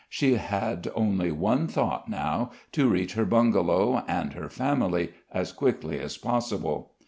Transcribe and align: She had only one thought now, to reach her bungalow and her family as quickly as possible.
She 0.09 0.33
had 0.33 0.87
only 0.95 1.31
one 1.31 1.67
thought 1.67 2.09
now, 2.09 2.49
to 2.71 2.89
reach 2.89 3.13
her 3.13 3.23
bungalow 3.23 4.03
and 4.07 4.33
her 4.33 4.49
family 4.49 5.11
as 5.31 5.51
quickly 5.51 5.99
as 5.99 6.17
possible. 6.17 6.93